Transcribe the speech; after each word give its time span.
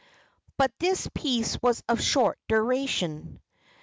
But 0.57 0.71
this 0.79 1.07
peace 1.13 1.61
was 1.61 1.83
of 1.87 2.01
short 2.01 2.39
duration. 2.47 3.39